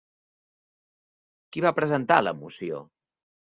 Qui 1.53 1.65
va 1.67 1.73
presentar 1.81 2.19
la 2.25 2.35
moció? 2.43 2.83